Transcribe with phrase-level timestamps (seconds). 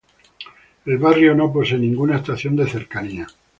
[0.83, 3.35] El barrio no posee ninguna estación de Cercanías.